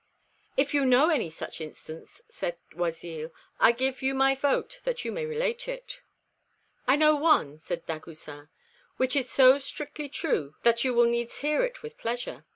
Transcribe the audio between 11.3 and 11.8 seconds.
hear